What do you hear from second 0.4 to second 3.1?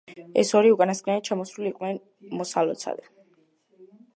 ეს ორი უკანასკნელი ჩამოსული იყვნენ მოსალოცად.